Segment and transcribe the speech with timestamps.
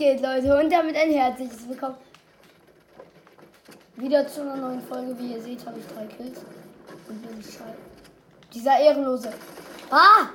[0.00, 0.58] geht, Leute?
[0.58, 1.96] Und damit ein herzliches Willkommen.
[3.96, 5.16] Wieder zu einer neuen Folge.
[5.18, 6.40] Wie ihr seht, habe ich drei Kills.
[7.06, 7.76] Und bin scheiße.
[8.54, 9.30] Dieser Ehrenlose.
[9.90, 10.30] Ah!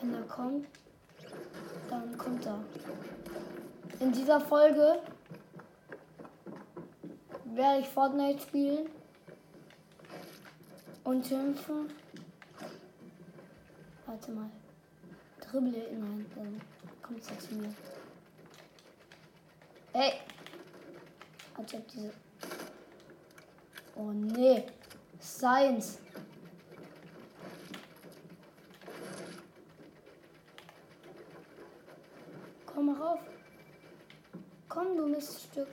[0.00, 0.66] Wenn er kommt,
[1.90, 2.60] dann kommt er.
[4.00, 5.00] In dieser Folge
[7.44, 9.01] werde ich Fortnite spielen
[11.04, 11.92] und hüpfen.
[14.06, 14.50] Warte mal.
[15.40, 15.92] Dribble.
[15.98, 16.60] Nein, dann
[17.02, 17.74] kommt es zu mir.
[19.92, 20.12] Ey!
[21.66, 22.12] Ich hab diese.
[23.94, 24.64] Oh nee.
[25.20, 25.98] Science.
[32.66, 33.20] Komm mal rauf.
[34.68, 35.68] Komm, du Miststück.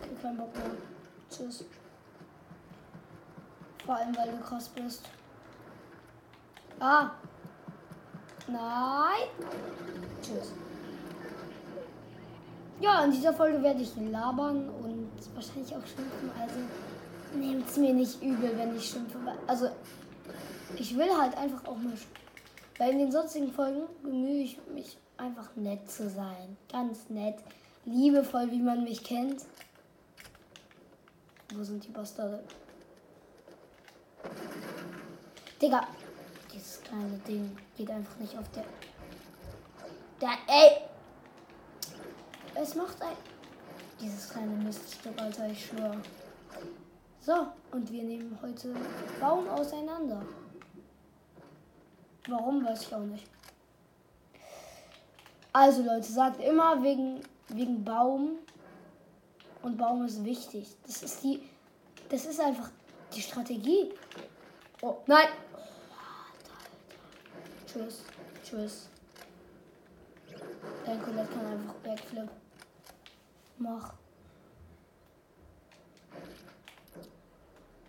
[0.00, 0.70] Okay, kein Bock mehr.
[1.28, 1.64] Tschüss.
[3.84, 5.08] Vor allem, weil du krass bist.
[6.78, 7.10] Ah.
[8.46, 9.28] Nein.
[10.22, 10.52] Tschüss.
[12.80, 16.30] Ja, in dieser Folge werde ich labern und wahrscheinlich auch schimpfen.
[16.38, 16.56] Also
[17.36, 19.18] nehmt es mir nicht übel, wenn ich schimpfe.
[19.46, 19.70] Also
[20.76, 21.92] ich will halt einfach auch mal.
[22.78, 26.56] Weil in den sonstigen Folgen bemühe ich mich einfach nett zu sein.
[26.70, 27.36] Ganz nett.
[27.84, 29.42] Liebevoll, wie man mich kennt.
[31.54, 32.42] Wo sind die Bastarde?
[35.62, 35.86] Digga,
[36.52, 38.64] dieses kleine Ding geht einfach nicht auf der.
[40.18, 40.95] Da, ey!
[42.60, 43.16] Es macht ein.
[44.00, 46.00] Dieses kleine Miststück, Alter, ich schwöre.
[47.20, 48.74] So, und wir nehmen heute
[49.20, 50.22] Baum auseinander.
[52.28, 53.26] Warum, weiß ich auch nicht.
[55.52, 58.38] Also Leute, sagt immer wegen, wegen Baum.
[59.62, 60.68] Und Baum ist wichtig.
[60.86, 61.42] Das ist die.
[62.08, 62.70] Das ist einfach
[63.14, 63.92] die Strategie.
[64.80, 65.28] Oh, nein!
[67.66, 68.02] Tschüss.
[68.44, 68.88] Tschüss.
[70.84, 72.30] Dein Colette kann einfach Backflip.
[73.58, 73.94] Mach.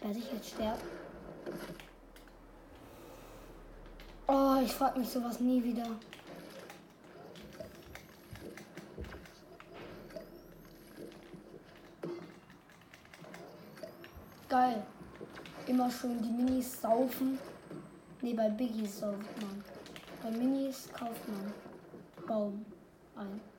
[0.02, 0.82] Werde ich jetzt sterben?
[4.28, 5.88] Oh, ich frage mich sowas nie wieder.
[14.48, 14.84] Geil.
[15.68, 17.38] Immer schön die Minis saufen.
[18.22, 19.64] Ne, bei Biggies sauft man.
[20.24, 21.54] Bei Minis kauft man
[22.26, 22.66] Baum
[23.18, 23.57] ein.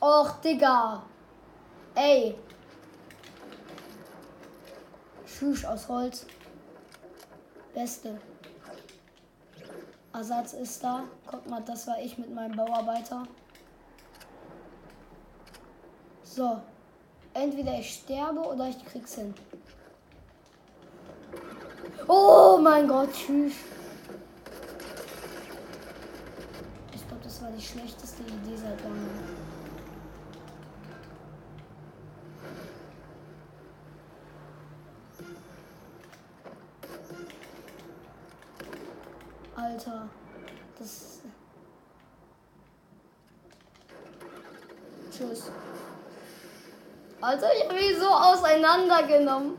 [0.00, 1.02] Och, Digga.
[1.94, 2.34] Ey.
[5.26, 6.26] Schusch aus Holz.
[7.74, 8.18] Beste.
[10.14, 11.04] Ersatz ist da.
[11.26, 13.24] Guck mal, das war ich mit meinem Bauarbeiter.
[16.24, 16.60] So.
[17.34, 19.34] Entweder ich sterbe oder ich krieg's hin.
[22.08, 23.52] Oh mein Gott, tschüss.
[26.92, 29.10] Ich glaube, das war die schlechteste Idee seit langem.
[39.54, 40.08] Alter,
[40.78, 41.20] das.
[45.12, 45.50] Tschüss.
[47.20, 48.08] Alter, ich habe ihn so
[48.80, 49.58] auseinandergenommen.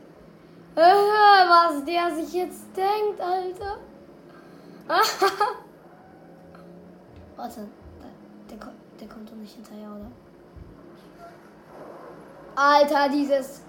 [0.76, 3.78] Was der sich jetzt denkt, Alter.
[7.36, 7.68] Warte,
[8.50, 8.58] der,
[9.00, 10.12] der, kommt doch nicht hinterher, oder?
[12.56, 13.62] Alter, dieses.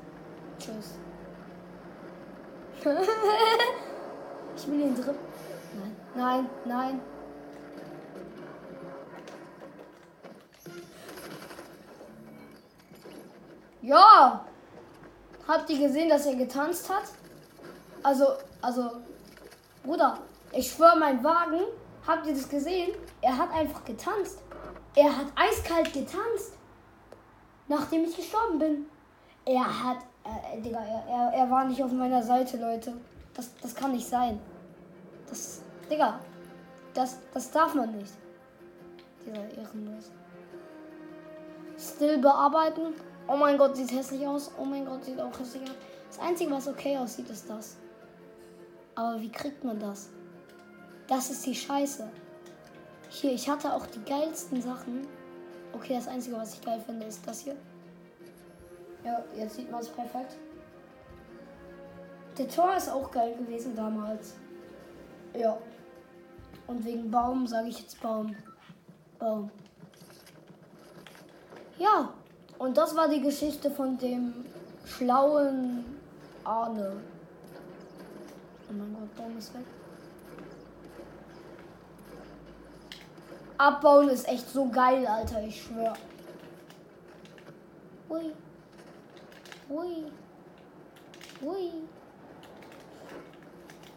[0.58, 0.98] Tschüss.
[4.56, 5.14] ich will ihn drin.
[5.74, 7.00] Nein, nein, nein.
[13.82, 14.46] Ja!
[15.52, 17.02] Habt ihr gesehen, dass er getanzt hat?
[18.02, 18.24] Also,
[18.62, 18.90] also,
[19.84, 20.16] Bruder,
[20.50, 21.60] ich schwöre, mein Wagen,
[22.06, 22.92] habt ihr das gesehen?
[23.20, 24.38] Er hat einfach getanzt.
[24.94, 26.54] Er hat eiskalt getanzt.
[27.68, 28.86] Nachdem ich gestorben bin.
[29.44, 32.94] Er hat, äh, Digga, er, er, war nicht auf meiner Seite, Leute.
[33.34, 34.40] Das, das kann nicht sein.
[35.28, 35.60] Das,
[35.90, 36.18] Digga,
[36.94, 38.14] das, das darf man nicht.
[39.26, 40.10] Dieser Ehrenlos.
[41.76, 42.94] Still bearbeiten.
[43.28, 44.50] Oh mein Gott, sieht hässlich aus.
[44.58, 45.76] Oh mein Gott, sieht auch hässlich aus.
[46.08, 47.76] Das Einzige, was okay aussieht, ist das.
[48.94, 50.10] Aber wie kriegt man das?
[51.06, 52.08] Das ist die Scheiße.
[53.08, 55.06] Hier, ich hatte auch die geilsten Sachen.
[55.72, 57.56] Okay, das Einzige, was ich geil finde, ist das hier.
[59.04, 60.36] Ja, jetzt sieht man es perfekt.
[62.38, 64.34] Der Tor ist auch geil gewesen damals.
[65.34, 65.58] Ja.
[66.66, 68.34] Und wegen Baum sage ich jetzt Baum.
[69.18, 69.50] Baum.
[71.78, 72.14] Ja,
[72.62, 74.32] und das war die Geschichte von dem
[74.84, 75.84] schlauen
[76.44, 76.92] Arne.
[78.68, 79.64] Oh mein Gott, Baum ist weg.
[83.58, 85.92] Abbauen ist echt so geil, Alter, ich schwör.
[88.08, 88.32] Ui.
[89.68, 90.04] Ui.
[91.42, 91.70] Ui.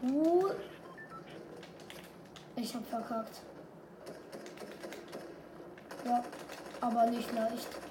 [0.02, 0.52] Ui.
[2.56, 3.42] Ich hab verkackt.
[6.04, 6.24] Ja,
[6.80, 7.85] aber nicht leicht.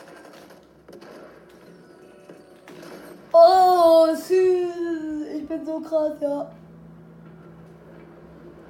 [4.14, 5.28] Süß.
[5.36, 6.52] Ich bin so krass, ja.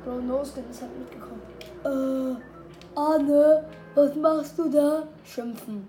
[0.03, 1.41] Bro, Noskin ist halt mitgekommen.
[1.83, 3.65] Äh, Arne,
[3.95, 5.07] was machst du da?
[5.23, 5.87] Schimpfen.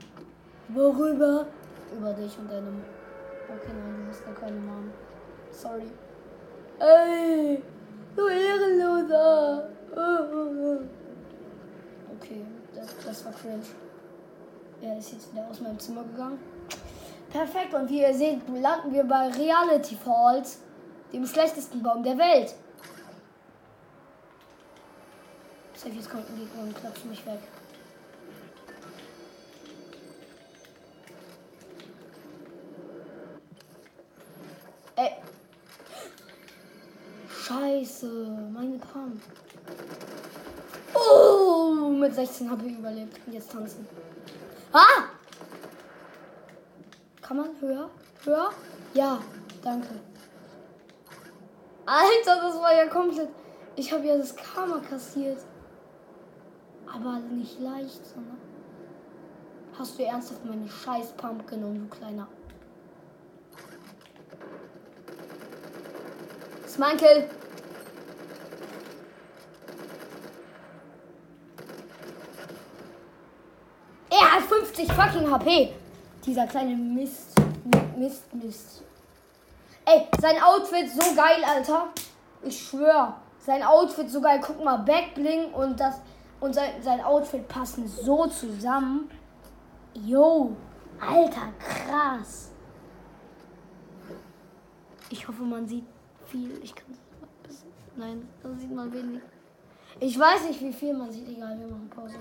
[0.69, 1.46] Worüber?
[1.96, 2.69] Über dich und deine.
[3.48, 4.90] Okay, nein, du hast gar keine Mom.
[5.50, 5.90] Sorry.
[6.78, 7.62] Ey,
[8.16, 9.69] du Ehrenloser.
[12.16, 12.44] Okay,
[12.75, 13.62] das, das war cringe.
[14.82, 16.38] Er ist jetzt wieder aus meinem Zimmer gegangen.
[17.36, 20.60] Perfekt, und wie ihr seht, landen wir bei Reality Falls,
[21.12, 22.54] dem schlechtesten Baum der Welt.
[25.74, 27.40] Safe, jetzt kommt ein Gegner und klatscht mich weg.
[34.96, 35.10] Ey.
[37.28, 38.06] Scheiße,
[38.50, 39.20] meine Pam.
[40.94, 43.20] Oh, mit 16 habe ich überlebt.
[43.26, 43.86] Und jetzt tanzen.
[44.72, 45.15] Ah!
[47.26, 47.90] Kann man höher?
[48.25, 48.50] Höher?
[48.94, 49.19] Ja,
[49.61, 49.88] danke.
[51.84, 53.31] Alter, das war ja komplett.
[53.75, 55.38] Ich habe ja das Karma kassiert.
[56.87, 58.38] Aber nicht leicht, sondern.
[59.76, 62.28] Hast du ernsthaft meine scheiß Pump genommen, du kleiner.
[66.96, 67.28] Kill.
[74.11, 75.75] Er hat 50 fucking HP.
[76.26, 77.40] Dieser kleine Mist.
[77.96, 78.82] Mist, Mist.
[79.84, 81.88] Ey, sein Outfit so geil, Alter.
[82.43, 83.17] Ich schwör.
[83.38, 84.40] Sein Outfit so geil.
[84.44, 86.00] Guck mal, Backbling und das
[86.40, 89.08] und sein, sein Outfit passen so zusammen.
[89.94, 90.56] Yo,
[91.00, 92.50] Alter, krass.
[95.08, 95.87] Ich hoffe, man sieht
[96.26, 96.58] viel.
[96.62, 96.87] Ich kann
[97.96, 99.23] Nein, da sieht man wenig.
[100.00, 101.26] Ich weiß nicht, wie viel man sieht.
[101.28, 102.17] Egal, wir machen Pause.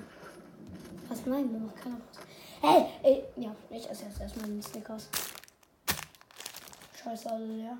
[1.09, 1.25] Was?
[1.25, 2.19] Nein, wir machen keine Pause.
[2.61, 5.07] Hey, ey, ja, ich esse jetzt erstmal den Snickers.
[7.01, 7.77] Scheiße, alle leer.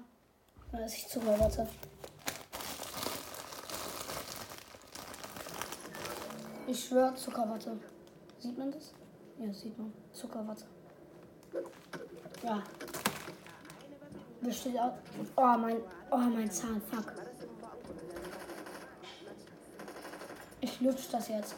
[0.72, 1.68] Da esse ich Zucker, warte.
[6.68, 7.80] Ich schwöre, Zuckerwatte.
[8.40, 8.92] Sieht man das?
[9.40, 9.94] Ja, sieht man.
[10.14, 10.66] Zuckerwatte.
[12.44, 12.64] Ja.
[14.42, 14.94] Besteht auch.
[15.36, 15.78] Oh, mein.
[16.10, 16.82] Oh, mein Zahn.
[16.92, 17.14] Fuck.
[20.62, 21.56] Ich lutsch das jetzt.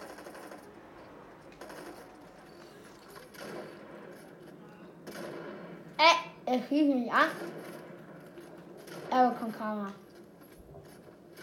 [5.97, 7.27] Äh, er schießt mich an.
[9.11, 9.91] Er bekommt Karma.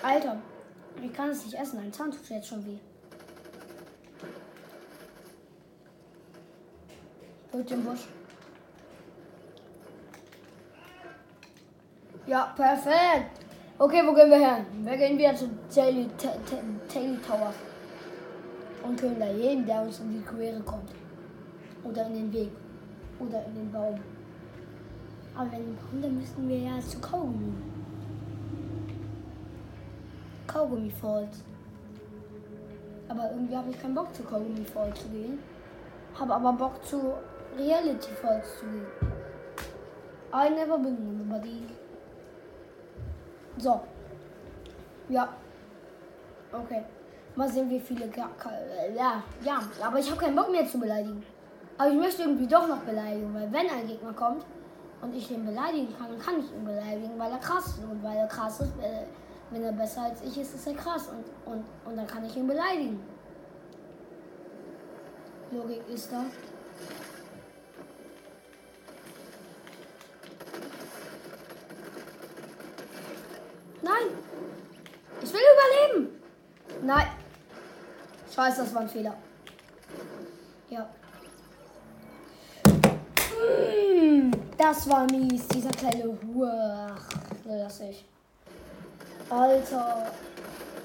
[0.02, 0.36] Alter,
[1.02, 1.78] ich kann es nicht essen.
[1.78, 2.78] Ein Zahn tut jetzt schon weh.
[7.52, 8.06] Durch den Busch.
[12.26, 13.40] Ja, perfekt.
[13.78, 14.64] Okay, wo gehen wir her?
[14.82, 16.08] Wir gehen wieder zu Taily
[17.26, 17.52] Tower.
[18.82, 20.90] Und killen da jeden, der uns in die Quere kommt.
[21.84, 22.50] Oder in den Weg.
[23.20, 24.00] Oder in den Baum.
[25.36, 27.52] Aber wenn wir kommen, dann müssten wir ja zu Kaugummi.
[30.46, 31.42] Kaugummi Falls.
[33.08, 35.38] Aber irgendwie habe ich keinen Bock zu Kaugummi Falls zu gehen.
[36.18, 37.14] Habe aber Bock zu
[37.58, 38.86] Reality Falls zu gehen.
[40.32, 41.62] I never been nobody.
[43.58, 43.80] So.
[45.08, 45.28] Ja.
[46.52, 46.84] Okay.
[47.34, 48.08] Mal sehen, wie viele.
[48.96, 49.60] Ja, ja.
[49.84, 51.24] Aber ich habe keinen Bock mehr zu beleidigen.
[51.76, 54.44] Aber ich möchte irgendwie doch noch beleidigen, weil wenn ein Gegner kommt
[55.04, 57.84] und ich ihn beleidigen kann, kann ich ihn beleidigen, weil er krass ist.
[57.84, 59.04] Und weil er krass ist, äh,
[59.50, 61.08] wenn er besser als ich ist, ist er krass.
[61.08, 63.00] Und, und, und dann kann ich ihn beleidigen.
[65.52, 66.24] Logik ist da.
[73.82, 74.06] Nein!
[75.22, 76.22] Ich will überleben!
[76.82, 77.06] Nein!
[78.34, 79.14] Scheiße, das war ein Fehler.
[80.70, 80.88] Ja.
[83.34, 86.46] Hm, das war mies, dieser kleine Huch.
[87.44, 88.04] Lass ich.
[89.30, 90.12] Alter.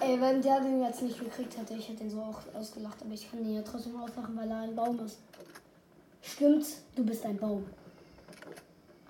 [0.02, 3.14] Ey, wenn der den jetzt nicht gekriegt hätte, ich hätte ihn so auch ausgelacht, aber
[3.14, 5.20] ich kann ihn ja trotzdem auslachen, weil er ein Baum ist.
[6.22, 6.66] Stimmt,
[6.96, 7.66] du bist ein Baum.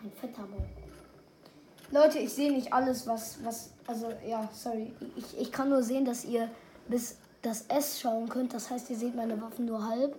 [0.01, 0.65] Ein fetter Baum.
[1.91, 4.91] Leute, ich sehe nicht alles, was, was, also ja, sorry.
[5.15, 6.50] Ich, ich kann nur sehen, dass ihr
[6.88, 8.53] bis das S schauen könnt.
[8.53, 10.15] Das heißt, ihr seht meine Waffen nur halb.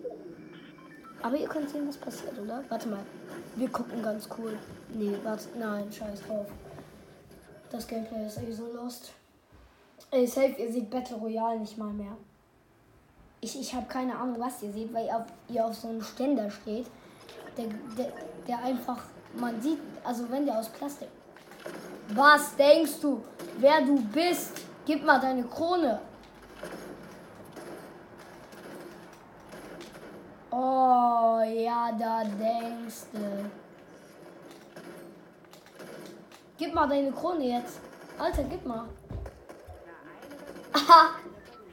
[1.23, 2.65] Aber ihr könnt sehen, was passiert, oder?
[2.69, 3.01] Warte mal.
[3.57, 4.59] Wir gucken ganz cool.
[4.89, 5.49] Nee, warte.
[5.59, 6.47] Nein, scheiß drauf.
[7.71, 9.13] Das Gameplay ist eh so lost.
[10.11, 12.17] Ey, safe, ihr seht Battle Royale nicht mal mehr.
[13.41, 16.03] Ich, ich habe keine Ahnung, was ihr seht, weil ihr auf, ihr auf so einem
[16.03, 16.87] Ständer steht,
[17.57, 18.13] der, der,
[18.49, 21.09] der einfach, man sieht, also wenn der aus Plastik.
[22.09, 23.23] Was denkst du,
[23.59, 24.63] wer du bist?
[24.85, 26.01] Gib mal deine Krone.
[30.51, 33.51] Oh, ja, da denkst du.
[36.59, 37.81] Gib mal deine Krone jetzt.
[38.19, 38.87] Alter, gib mal.
[40.73, 41.11] Aha,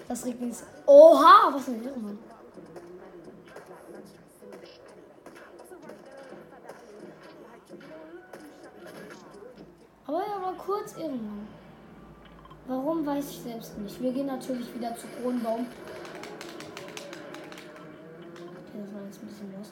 [0.08, 0.58] das regt mich.
[0.86, 2.20] Oha, was ist denn Mann?
[10.06, 11.48] Aber er war kurz irgendwann.
[12.68, 14.02] Warum weiß ich selbst nicht.
[14.02, 15.68] Wir gehen natürlich wieder zu Kronenbaum.
[19.08, 19.72] Jetzt ein bisschen lost.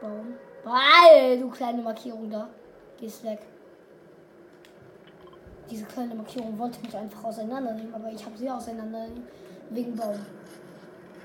[0.00, 0.34] Baum.
[0.62, 2.48] Weil, du kleine Markierung da.
[2.96, 3.40] Gehst weg.
[5.68, 9.08] Diese kleine Markierung wollte mich einfach auseinandernehmen, aber ich habe sie auseinander
[9.70, 10.14] wegen Baum.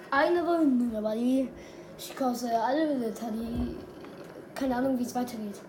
[0.09, 1.47] Eine Runde, aber die.
[1.95, 3.77] Ich koste alle Liter, die.
[4.55, 5.59] Keine Ahnung, wie es weitergeht.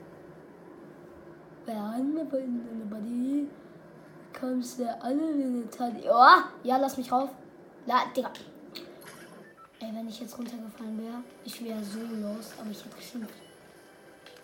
[1.67, 3.47] Eine Runde, aber die.
[4.39, 5.65] Kommst du alle.
[6.11, 7.29] Oh, ja, lass mich rauf.
[7.85, 8.31] La, Digga.
[9.81, 13.35] Ey, wenn ich jetzt runtergefallen wäre, ich wäre so los, aber ich hätte geschimpft.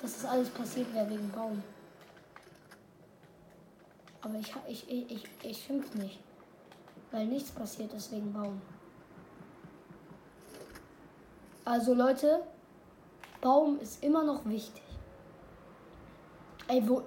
[0.00, 1.62] Dass das alles passiert wäre wegen Baum.
[4.22, 6.18] Aber ich, ich, ich, ich, ich schimpf nicht.
[7.10, 8.60] Weil nichts passiert ist wegen Baum.
[11.64, 12.42] Also Leute,
[13.40, 14.82] Baum ist immer noch wichtig.
[16.68, 17.02] Ey, wo...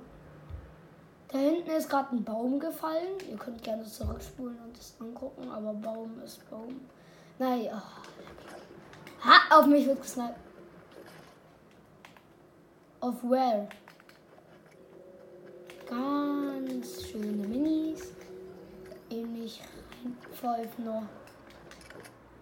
[1.32, 3.20] Da hinten ist gerade ein Baum gefallen.
[3.30, 6.80] Ihr könnt gerne zurückspulen und das angucken, aber Baum ist Baum.
[7.40, 7.82] Naja.
[9.24, 10.36] Ha, auf mich wird gesniped.
[13.00, 13.70] Auf where?
[15.88, 18.12] Ganz schöne Minis.
[19.10, 19.62] In mich
[20.04, 21.04] reinpfeifen noch.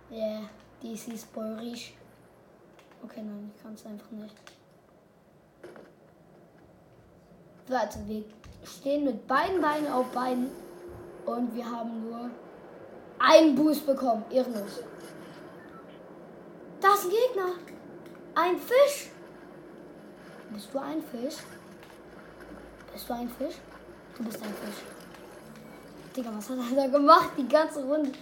[0.09, 0.49] Ja, yeah,
[0.81, 1.93] dies ist bäuerisch.
[3.03, 4.35] Okay, nein, ich kann es einfach nicht.
[7.67, 8.23] Warte, wir
[8.63, 10.49] stehen mit beiden Beinen auf beiden
[11.25, 12.31] und wir haben nur
[13.27, 14.23] einen Boost bekommen.
[14.29, 14.81] Irrlos.
[16.79, 17.53] Da ist ein Gegner.
[18.35, 19.09] Ein Fisch.
[20.51, 21.35] Bist du ein Fisch?
[22.93, 23.55] Bist du ein Fisch?
[24.17, 24.83] Du bist ein Fisch.
[26.15, 27.31] Digga, was hat er da gemacht?
[27.37, 28.11] Die ganze Runde.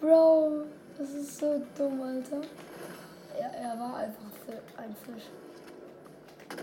[0.00, 0.64] Bro,
[0.96, 2.40] das ist so dumm, Alter.
[3.38, 4.22] Er, er war einfach
[4.76, 5.24] ein Fisch.
[6.48, 6.56] Da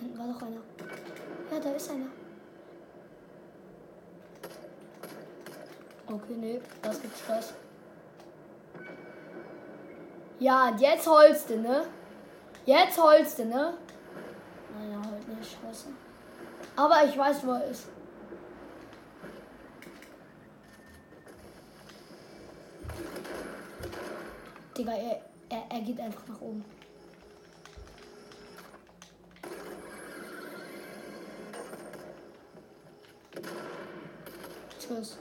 [0.00, 0.62] hinten war doch einer.
[1.50, 2.21] Ja, da ist einer.
[6.12, 7.54] Okay, nee, das gibt Stress.
[10.38, 11.86] Ja, jetzt holst du, ne?
[12.66, 13.74] Jetzt holst du, ne?
[14.76, 15.88] Naja, halt nicht, scheiße.
[16.76, 17.86] Aber ich weiß, wo er ist.
[24.76, 26.62] Digga, er, er, er geht einfach nach oben.
[34.78, 35.18] Tschüss.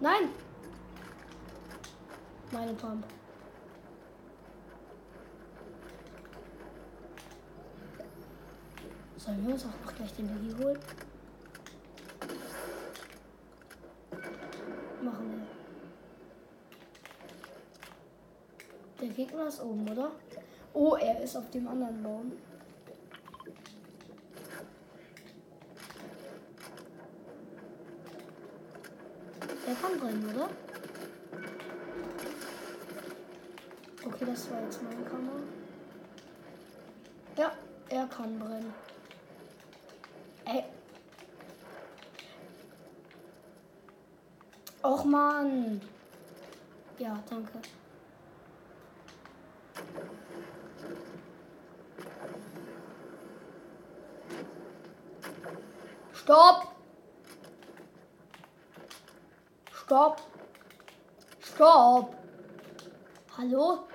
[0.00, 0.30] Nein!
[2.50, 3.04] Meine Pump.
[9.18, 10.78] Sollen wir uns auch noch gleich den Biggie holen?
[15.02, 15.46] Machen
[18.98, 19.06] wir.
[19.06, 20.12] Der Gegner ist oben, oder?
[20.72, 22.32] Oh, er ist auf dem anderen Baum.
[30.10, 30.50] Brennen, oder?
[34.04, 35.36] Okay, das war jetzt meine Kamera.
[37.36, 37.52] Ja,
[37.88, 38.74] er kann brennen.
[40.44, 40.64] Ey.
[44.82, 45.80] Och man.
[46.98, 47.60] Ja, danke.
[56.12, 56.69] Stopp!
[59.90, 60.20] Stopp!
[61.40, 62.14] Stopp!
[63.36, 63.88] Hallo?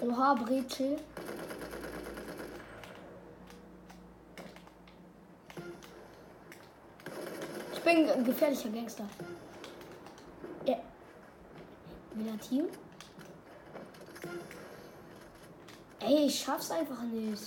[0.00, 0.96] Oha, Brezel.
[7.74, 9.06] Ich bin ein gefährlicher Gangster.
[10.64, 10.78] Ja.
[12.14, 12.64] Wieder Team?
[16.00, 17.42] Ey, ich schaff's einfach nicht.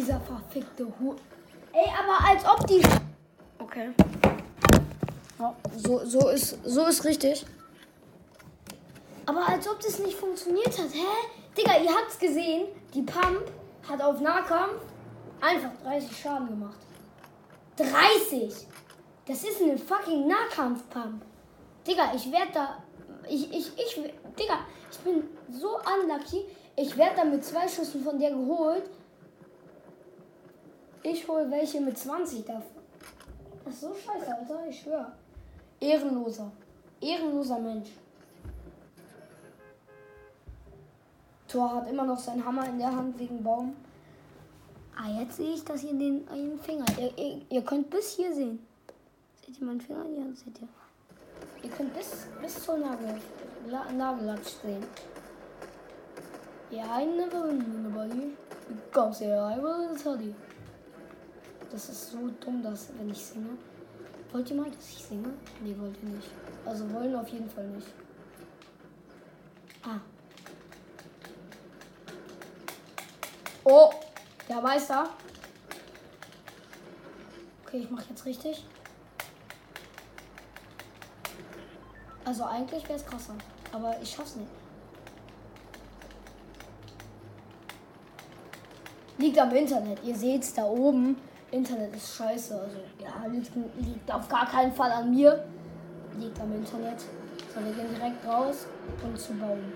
[0.00, 1.14] Dieser verfickte Hu.
[1.72, 2.80] Ey, aber als ob die.
[3.58, 3.90] Okay.
[5.38, 5.54] Ja,
[6.10, 7.46] so, ist, so ist richtig.
[9.26, 10.92] Aber als ob das nicht funktioniert hat.
[10.92, 11.06] Hä?
[11.56, 12.66] Digga, ihr habt's gesehen.
[12.94, 13.50] Die Pump
[13.88, 14.82] hat auf Nahkampf
[15.40, 16.78] einfach 30 Schaden gemacht.
[17.76, 18.66] 30!
[19.26, 21.22] Das ist eine fucking Nahkampf-Pump.
[21.86, 22.82] Digga, ich werde da.
[23.28, 23.94] Ich, ich, ich.
[24.36, 26.44] Digga, ich bin so unlucky.
[26.74, 28.90] Ich werde da mit zwei Schüssen von der geholt.
[31.04, 32.64] Ich hole welche mit 20 davon.
[33.64, 34.66] Das ist so scheiße, Alter.
[34.68, 35.12] Ich schwöre.
[35.80, 36.50] Ehrenloser.
[37.00, 37.90] Ehrenloser Mensch.
[41.48, 43.74] Thor hat immer noch seinen Hammer in der Hand wegen Baum.
[44.96, 46.84] Ah, jetzt sehe ich das hier den, in den Finger.
[46.98, 48.64] Ihr, ihr, ihr, könnt bis hier sehen.
[49.44, 50.04] Seht ihr meinen Finger?
[50.04, 50.68] Ja, seht ihr.
[51.62, 53.18] Ihr könnt bis, bis zur Nagel,
[53.68, 53.86] La,
[54.62, 54.84] sehen.
[56.70, 58.36] Yeah, I never win anybody.
[58.68, 60.34] Because I will tell you.
[61.72, 63.58] Das ist so dumm, dass wenn ich singe.
[64.32, 65.32] Wollt ihr mal, dass ich singe?
[65.60, 66.28] Nee, wollt ihr nicht.
[66.64, 67.88] Also wollen auf jeden Fall nicht.
[69.82, 69.98] Ah.
[73.64, 73.90] Oh,
[74.48, 75.10] der Meister.
[77.66, 78.64] Okay, ich mache jetzt richtig.
[82.24, 83.34] Also eigentlich wäre es krasser.
[83.72, 84.50] Aber ich schaff's nicht.
[89.18, 90.02] Liegt am Internet.
[90.04, 91.16] Ihr seht's da oben.
[91.50, 92.60] Internet ist scheiße.
[92.60, 95.44] Also, ja, liegt, liegt auf gar keinen Fall an mir.
[96.18, 97.00] Liegt am Internet.
[97.52, 98.66] So, wir gehen direkt raus
[99.02, 99.72] und zu bauen.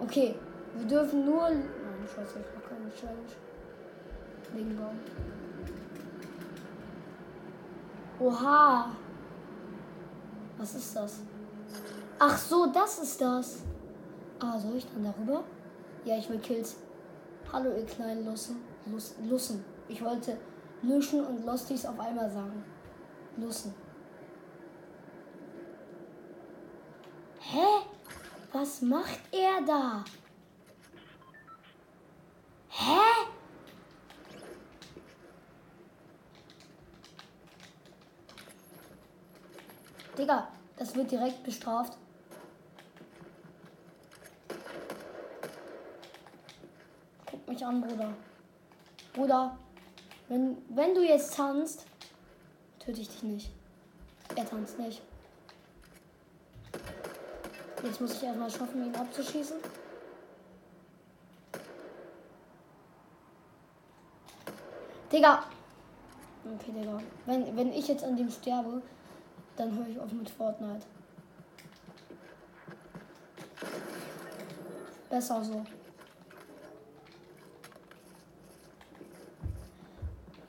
[0.00, 0.34] Okay,
[0.76, 1.48] wir dürfen nur.
[1.50, 1.64] Nein,
[2.06, 3.32] scheiße, ich mach keine Challenge.
[4.52, 4.98] Wegen Baum.
[8.18, 8.90] Oha.
[10.58, 11.20] Was ist das?
[12.18, 13.62] Ach so, das ist das.
[14.40, 15.44] Ah, soll ich dann darüber?
[16.04, 16.76] Ja, ich will Kills.
[17.52, 18.56] Hallo, ihr kleinen Lussen.
[19.28, 19.64] Lussen.
[19.90, 20.38] Ich wollte
[20.82, 22.64] Luschen und Losties auf einmal sagen.
[23.36, 23.74] Lussen.
[27.40, 27.66] Hä?
[28.52, 30.04] Was macht er da?
[32.68, 33.00] Hä?
[40.16, 41.98] Digga, das wird direkt bestraft.
[47.26, 48.14] Guck mich an, Bruder.
[49.12, 49.58] Bruder,
[50.30, 51.84] wenn, wenn du jetzt tanzt,
[52.78, 53.50] töte ich dich nicht.
[54.36, 55.02] Er tanzt nicht.
[57.82, 59.56] Jetzt muss ich erstmal schaffen, ihn abzuschießen.
[65.12, 65.42] Digga.
[66.44, 67.00] Okay, Digga.
[67.26, 68.82] Wenn, wenn ich jetzt an dem sterbe,
[69.56, 70.86] dann höre ich auf mit Fortnite.
[75.08, 75.66] Besser so.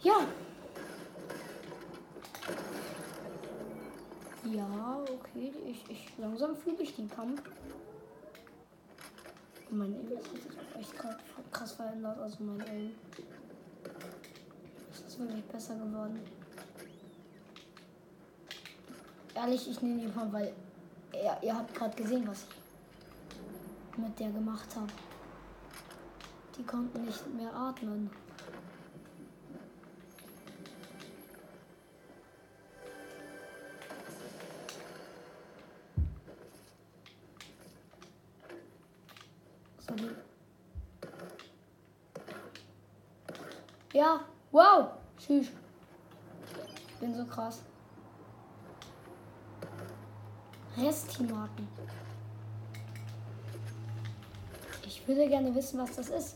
[0.04, 0.16] Ja.
[4.44, 5.04] Ja,
[5.56, 5.72] okay.
[5.72, 7.42] Ich, ich langsam fühle ich den Kampf.
[9.70, 10.94] Mein Aim hat sich auch echt
[11.52, 12.20] krass verändert.
[12.20, 12.92] Also mein Aim.
[14.92, 16.20] Es ist wirklich besser geworden.
[19.34, 20.54] Ehrlich, ich nehme ihn mal, weil
[21.14, 22.46] ihr, ihr habt gerade gesehen, was
[23.92, 24.92] ich mit der gemacht habe.
[26.58, 28.10] Die konnten nicht mehr atmen.
[45.32, 45.48] Tschüss.
[47.00, 47.62] Bin so krass.
[50.78, 51.70] Restmarken.
[54.86, 56.36] Ich würde gerne wissen, was das ist.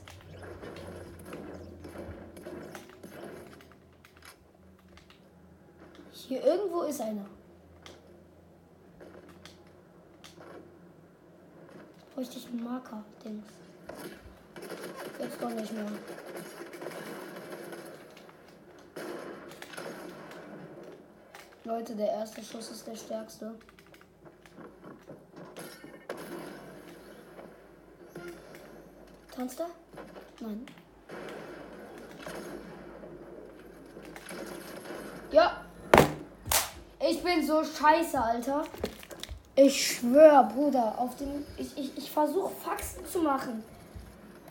[6.13, 7.25] Hier irgendwo ist einer.
[12.13, 13.45] Bräuchte ich einen Marker, Dings.
[15.19, 15.91] Jetzt doch nicht mehr.
[21.65, 23.55] Leute, der erste Schuss ist der stärkste.
[29.35, 29.69] Tanzt er?
[30.41, 30.63] Nein.
[35.31, 35.65] Ja.
[36.99, 38.63] Ich bin so scheiße, Alter.
[39.55, 41.43] Ich schwör, Bruder, auf den.
[41.57, 43.63] Ich, ich, ich versuche Faxen zu machen.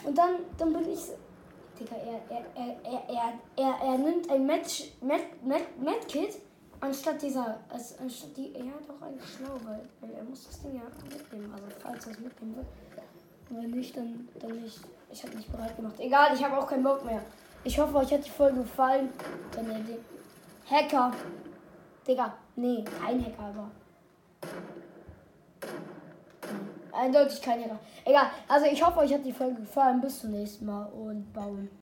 [0.02, 1.00] Und dann, dann bin ich.
[1.78, 6.40] Digga, er, er, er, er, er, er, er nimmt ein Match, Med, Med, Medkit
[6.84, 10.74] Anstatt dieser, also anstatt die, ja doch eigentlich schlau, weil, weil er muss das Ding
[10.74, 12.66] ja mitnehmen, also falls er es mitnehmen will.
[13.48, 14.80] Wenn nicht, dann, dann nicht.
[15.10, 15.94] Ich habe nicht bereit gemacht.
[15.98, 17.22] Egal, ich habe auch keinen Bock mehr.
[17.62, 19.08] Ich hoffe, euch hat die Folge gefallen.
[19.52, 20.04] Dann äh, der Ding.
[20.70, 21.12] Hacker.
[22.06, 23.70] Digga, nee, kein Hacker, aber.
[26.92, 27.78] Eindeutig kein Hacker.
[28.04, 30.02] Egal, also ich hoffe, euch hat die Folge gefallen.
[30.02, 31.70] Bis zum nächsten Mal und bauen.